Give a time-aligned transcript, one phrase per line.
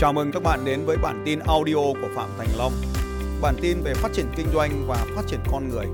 [0.00, 2.72] Chào mừng các bạn đến với bản tin audio của Phạm Thành Long.
[3.42, 5.86] Bản tin về phát triển kinh doanh và phát triển con người.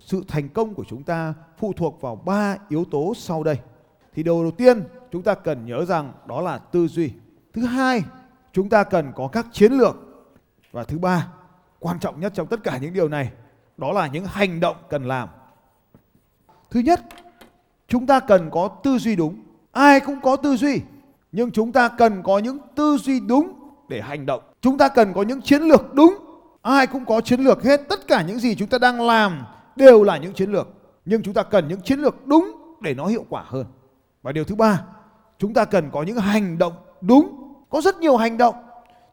[0.00, 3.58] Sự thành công của chúng ta phụ thuộc vào ba yếu tố sau đây.
[4.14, 7.12] Thì đầu đầu tiên chúng ta cần nhớ rằng đó là tư duy.
[7.52, 8.02] Thứ hai,
[8.52, 9.96] chúng ta cần có các chiến lược.
[10.72, 11.28] Và thứ ba,
[11.78, 13.30] quan trọng nhất trong tất cả những điều này,
[13.76, 15.28] đó là những hành động cần làm.
[16.70, 17.00] Thứ nhất,
[17.88, 19.42] chúng ta cần có tư duy đúng.
[19.72, 20.80] Ai cũng có tư duy,
[21.32, 23.52] nhưng chúng ta cần có những tư duy đúng
[23.88, 24.42] để hành động.
[24.60, 26.14] Chúng ta cần có những chiến lược đúng.
[26.62, 29.44] Ai cũng có chiến lược hết, tất cả những gì chúng ta đang làm
[29.76, 30.68] đều là những chiến lược,
[31.04, 33.66] nhưng chúng ta cần những chiến lược đúng để nó hiệu quả hơn.
[34.22, 34.82] Và điều thứ ba,
[35.38, 37.54] chúng ta cần có những hành động đúng.
[37.70, 38.54] Có rất nhiều hành động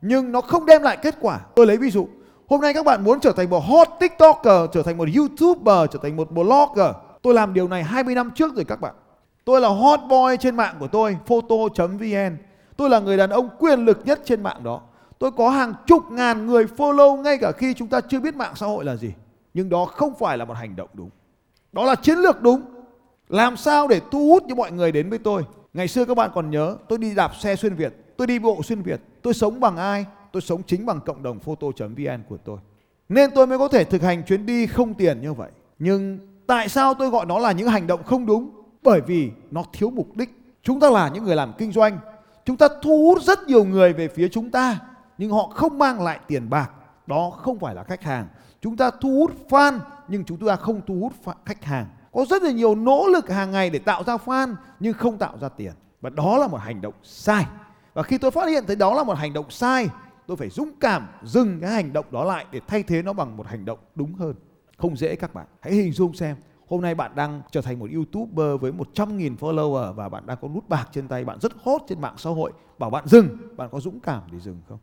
[0.00, 1.40] nhưng nó không đem lại kết quả.
[1.54, 2.08] Tôi lấy ví dụ,
[2.48, 5.98] hôm nay các bạn muốn trở thành một hot TikToker, trở thành một YouTuber, trở
[6.02, 6.94] thành một blogger.
[7.22, 8.94] Tôi làm điều này 20 năm trước rồi các bạn.
[9.48, 12.36] Tôi là hot boy trên mạng của tôi, photo.vn.
[12.76, 14.80] Tôi là người đàn ông quyền lực nhất trên mạng đó.
[15.18, 18.52] Tôi có hàng chục ngàn người follow ngay cả khi chúng ta chưa biết mạng
[18.56, 19.12] xã hội là gì.
[19.54, 21.10] Nhưng đó không phải là một hành động đúng.
[21.72, 22.62] Đó là chiến lược đúng.
[23.28, 25.44] Làm sao để thu hút những mọi người đến với tôi?
[25.74, 28.62] Ngày xưa các bạn còn nhớ, tôi đi đạp xe xuyên Việt, tôi đi bộ
[28.62, 30.06] xuyên Việt, tôi sống bằng ai?
[30.32, 32.58] Tôi sống chính bằng cộng đồng photo.vn của tôi.
[33.08, 35.50] Nên tôi mới có thể thực hành chuyến đi không tiền như vậy.
[35.78, 38.57] Nhưng tại sao tôi gọi nó là những hành động không đúng?
[38.82, 40.58] Bởi vì nó thiếu mục đích.
[40.62, 41.98] Chúng ta là những người làm kinh doanh.
[42.44, 44.78] Chúng ta thu hút rất nhiều người về phía chúng ta.
[45.18, 46.70] Nhưng họ không mang lại tiền bạc.
[47.06, 48.28] Đó không phải là khách hàng.
[48.60, 51.86] Chúng ta thu hút fan nhưng chúng ta không thu hút khách hàng.
[52.12, 55.38] Có rất là nhiều nỗ lực hàng ngày để tạo ra fan nhưng không tạo
[55.40, 55.72] ra tiền.
[56.00, 57.46] Và đó là một hành động sai.
[57.94, 59.88] Và khi tôi phát hiện thấy đó là một hành động sai,
[60.26, 63.36] tôi phải dũng cảm dừng cái hành động đó lại để thay thế nó bằng
[63.36, 64.34] một hành động đúng hơn.
[64.76, 65.46] Không dễ các bạn.
[65.60, 66.36] Hãy hình dung xem
[66.68, 70.48] Hôm nay bạn đang trở thành một YouTuber với 100.000 follower và bạn đang có
[70.48, 72.52] nút bạc trên tay, bạn rất hot trên mạng xã hội.
[72.78, 74.78] Bảo bạn dừng, bạn có dũng cảm để dừng không?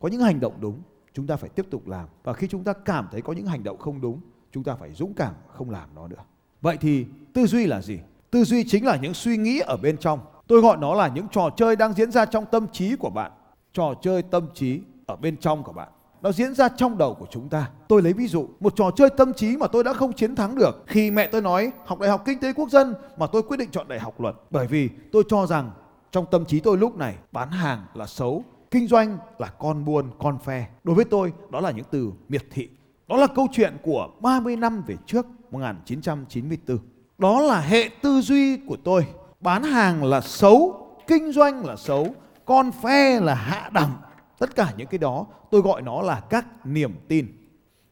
[0.00, 0.80] Có những hành động đúng,
[1.14, 2.08] chúng ta phải tiếp tục làm.
[2.24, 4.20] Và khi chúng ta cảm thấy có những hành động không đúng,
[4.52, 6.24] chúng ta phải dũng cảm không làm nó nữa.
[6.60, 7.98] Vậy thì tư duy là gì?
[8.30, 10.20] Tư duy chính là những suy nghĩ ở bên trong.
[10.46, 13.32] Tôi gọi nó là những trò chơi đang diễn ra trong tâm trí của bạn.
[13.72, 15.88] Trò chơi tâm trí ở bên trong của bạn
[16.26, 17.68] nó diễn ra trong đầu của chúng ta.
[17.88, 20.54] Tôi lấy ví dụ, một trò chơi tâm trí mà tôi đã không chiến thắng
[20.54, 23.56] được khi mẹ tôi nói học Đại học Kinh tế Quốc dân mà tôi quyết
[23.56, 24.34] định chọn Đại học Luật.
[24.50, 25.70] Bởi vì tôi cho rằng
[26.10, 30.10] trong tâm trí tôi lúc này bán hàng là xấu, kinh doanh là con buôn,
[30.18, 30.68] con phe.
[30.84, 32.68] Đối với tôi, đó là những từ miệt thị.
[33.08, 36.78] Đó là câu chuyện của 30 năm về trước, 1994.
[37.18, 39.06] Đó là hệ tư duy của tôi.
[39.40, 43.92] Bán hàng là xấu, kinh doanh là xấu, con phe là hạ đẳng,
[44.38, 47.26] Tất cả những cái đó tôi gọi nó là các niềm tin.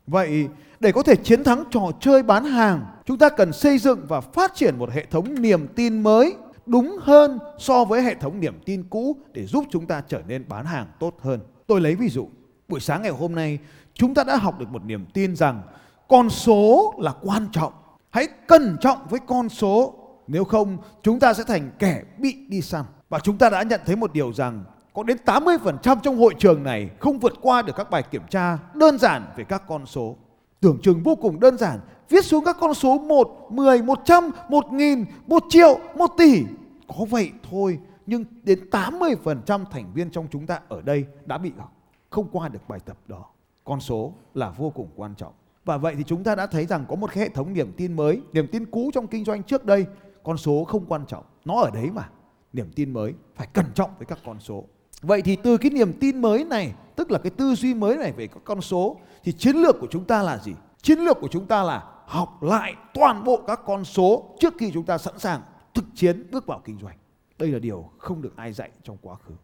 [0.06, 0.48] Vậy
[0.80, 4.20] để có thể chiến thắng trò chơi bán hàng, chúng ta cần xây dựng và
[4.20, 8.60] phát triển một hệ thống niềm tin mới đúng hơn so với hệ thống niềm
[8.64, 11.40] tin cũ để giúp chúng ta trở nên bán hàng tốt hơn.
[11.66, 12.28] Tôi lấy ví dụ,
[12.68, 13.58] buổi sáng ngày hôm nay
[13.94, 15.62] chúng ta đã học được một niềm tin rằng
[16.08, 17.72] con số là quan trọng.
[18.10, 19.94] Hãy cẩn trọng với con số,
[20.26, 22.84] nếu không chúng ta sẽ thành kẻ bị đi săn.
[23.08, 26.62] Và chúng ta đã nhận thấy một điều rằng có đến 80% trong hội trường
[26.62, 30.16] này không vượt qua được các bài kiểm tra đơn giản về các con số.
[30.60, 35.04] Tưởng chừng vô cùng đơn giản, viết xuống các con số 1, 10, 100, 1000,
[35.26, 36.44] 1 triệu, 1 tỷ.
[36.98, 41.52] Có vậy thôi, nhưng đến 80% thành viên trong chúng ta ở đây đã bị
[42.10, 43.24] không qua được bài tập đó.
[43.64, 45.32] Con số là vô cùng quan trọng.
[45.64, 48.20] Và vậy thì chúng ta đã thấy rằng có một hệ thống niềm tin mới,
[48.32, 49.86] niềm tin cũ trong kinh doanh trước đây,
[50.22, 52.08] con số không quan trọng, nó ở đấy mà.
[52.52, 54.64] Niềm tin mới phải cẩn trọng với các con số.
[55.06, 58.12] Vậy thì từ cái niềm tin mới này, tức là cái tư duy mới này
[58.12, 60.52] về các con số thì chiến lược của chúng ta là gì?
[60.82, 64.70] Chiến lược của chúng ta là học lại toàn bộ các con số trước khi
[64.74, 65.40] chúng ta sẵn sàng
[65.74, 66.96] thực chiến bước vào kinh doanh.
[67.38, 69.34] Đây là điều không được ai dạy trong quá khứ.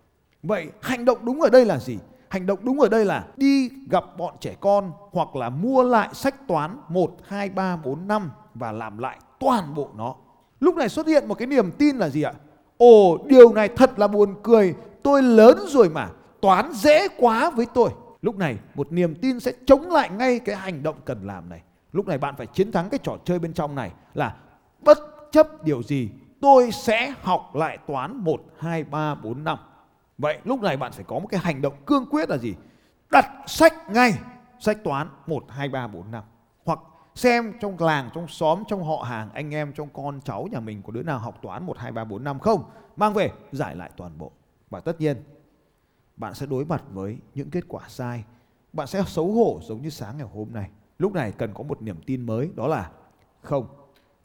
[0.43, 1.99] Vậy hành động đúng ở đây là gì?
[2.29, 6.09] Hành động đúng ở đây là đi gặp bọn trẻ con hoặc là mua lại
[6.13, 10.15] sách toán 1, 2, 3, 4, 5 và làm lại toàn bộ nó.
[10.61, 12.33] Lúc này xuất hiện một cái niềm tin là gì ạ?
[12.81, 16.09] Ồ, điều này thật là buồn cười, tôi lớn rồi mà,
[16.41, 17.91] toán dễ quá với tôi.
[18.23, 21.63] Lúc này một niềm tin sẽ chống lại ngay cái hành động cần làm này.
[21.93, 24.37] Lúc này bạn phải chiến thắng cái trò chơi bên trong này là
[24.81, 24.99] bất
[25.33, 26.11] chấp điều gì
[26.41, 29.59] tôi sẽ học lại toán 1, 2, 3, 4, 5.
[30.19, 32.55] Vậy lúc này bạn phải có một cái hành động cương quyết là gì?
[33.11, 34.15] Đặt sách ngay,
[34.61, 36.25] sách toán 1, 2, 3, 4, 5.
[36.65, 36.79] Hoặc
[37.21, 40.83] xem trong làng, trong xóm, trong họ hàng, anh em, trong con cháu nhà mình
[40.83, 42.65] có đứa nào học toán 1, 2, 3, 4, 5 không?
[42.97, 44.33] Mang về, giải lại toàn bộ.
[44.71, 45.17] Và tất nhiên,
[46.17, 48.25] bạn sẽ đối mặt với những kết quả sai.
[48.73, 50.71] Bạn sẽ xấu hổ giống như sáng ngày hôm nay.
[50.99, 52.91] Lúc này cần có một niềm tin mới, đó là
[53.43, 53.67] không,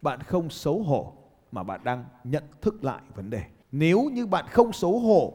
[0.01, 1.13] bạn không xấu hổ
[1.51, 3.43] mà bạn đang nhận thức lại vấn đề.
[3.71, 5.33] nếu như bạn không xấu hổ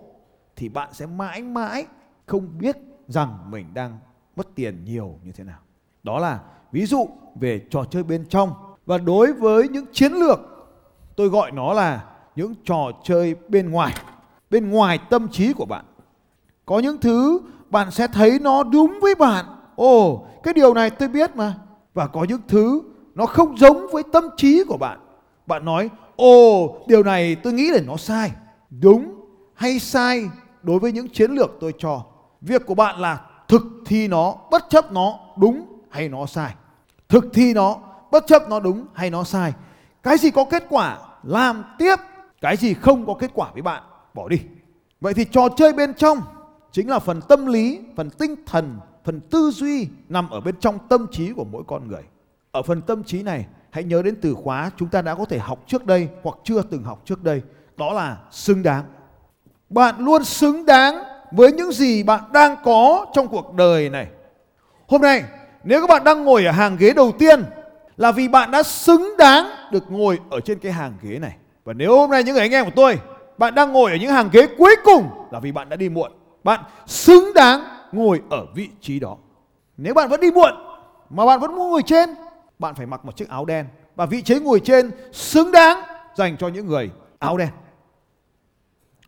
[0.56, 1.86] thì bạn sẽ mãi mãi
[2.26, 2.76] không biết
[3.08, 3.98] rằng mình đang
[4.36, 5.58] mất tiền nhiều như thế nào.
[6.02, 6.40] Đó là
[6.72, 8.52] ví dụ về trò chơi bên trong
[8.86, 10.40] và đối với những chiến lược
[11.16, 12.04] tôi gọi nó là
[12.36, 13.94] những trò chơi bên ngoài,
[14.50, 15.84] bên ngoài tâm trí của bạn.
[16.66, 19.44] Có những thứ bạn sẽ thấy nó đúng với bạn.
[19.76, 21.54] Ồ, cái điều này tôi biết mà.
[21.94, 22.82] Và có những thứ
[23.14, 24.98] nó không giống với tâm trí của bạn.
[25.46, 28.30] Bạn nói, ồ, điều này tôi nghĩ là nó sai.
[28.70, 29.14] Đúng
[29.54, 30.28] hay sai
[30.62, 32.02] đối với những chiến lược tôi cho.
[32.40, 36.54] Việc của bạn là thực thi nó, bất chấp nó đúng hay nó sai.
[37.08, 37.76] Thực thi nó,
[38.10, 39.52] bất chấp nó đúng hay nó sai.
[40.02, 41.96] Cái gì có kết quả, làm tiếp.
[42.40, 43.82] Cái gì không có kết quả với bạn,
[44.14, 44.40] bỏ đi.
[45.00, 46.20] Vậy thì trò chơi bên trong
[46.72, 50.78] chính là phần tâm lý, phần tinh thần, phần tư duy nằm ở bên trong
[50.88, 52.02] tâm trí của mỗi con người.
[52.52, 55.38] Ở phần tâm trí này, hãy nhớ đến từ khóa chúng ta đã có thể
[55.38, 57.42] học trước đây hoặc chưa từng học trước đây.
[57.76, 58.84] Đó là xứng đáng.
[59.68, 61.02] Bạn luôn xứng đáng
[61.32, 64.06] với những gì bạn đang có trong cuộc đời này.
[64.88, 65.24] Hôm nay,
[65.64, 67.44] nếu các bạn đang ngồi ở hàng ghế đầu tiên
[67.96, 71.36] là vì bạn đã xứng đáng được ngồi ở trên cái hàng ghế này.
[71.64, 72.98] Và nếu hôm nay những người anh em của tôi,
[73.38, 76.12] bạn đang ngồi ở những hàng ghế cuối cùng là vì bạn đã đi muộn.
[76.44, 79.16] Bạn xứng đáng ngồi ở vị trí đó.
[79.76, 80.54] Nếu bạn vẫn đi muộn
[81.10, 82.14] mà bạn vẫn muốn ngồi trên,
[82.58, 83.66] bạn phải mặc một chiếc áo đen
[83.96, 85.80] và vị trí ngồi trên xứng đáng
[86.14, 87.48] dành cho những người áo đen.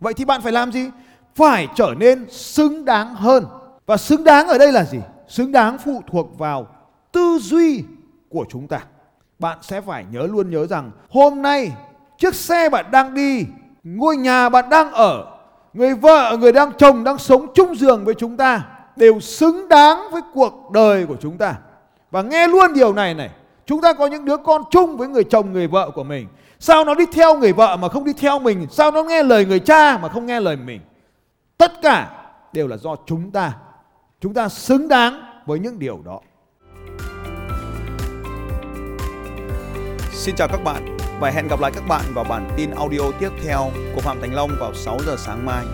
[0.01, 0.91] Vậy thì bạn phải làm gì?
[1.35, 3.47] Phải trở nên xứng đáng hơn.
[3.87, 4.99] Và xứng đáng ở đây là gì?
[5.33, 6.67] Xứng đáng phụ thuộc vào
[7.13, 7.85] tư duy
[8.29, 8.81] của chúng ta.
[9.39, 11.73] Bạn sẽ phải nhớ luôn nhớ rằng hôm nay
[12.19, 13.47] chiếc xe bạn đang đi,
[13.85, 15.25] ngôi nhà bạn đang ở,
[15.73, 18.65] người vợ, người đang chồng đang sống chung giường với chúng ta
[18.97, 21.55] đều xứng đáng với cuộc đời của chúng ta.
[22.11, 23.31] Và nghe luôn điều này này,
[23.67, 26.29] chúng ta có những đứa con chung với người chồng, người vợ của mình.
[26.59, 28.67] Sao nó đi theo người vợ mà không đi theo mình?
[28.71, 30.81] Sao nó nghe lời người cha mà không nghe lời mình?
[31.59, 32.11] Tất cả
[32.53, 33.53] đều là do chúng ta.
[34.23, 36.21] Chúng ta xứng đáng với những điều đó.
[40.13, 43.31] Xin chào các bạn và hẹn gặp lại các bạn vào bản tin audio tiếp
[43.45, 45.65] theo của Phạm Thành Long vào 6 giờ sáng mai.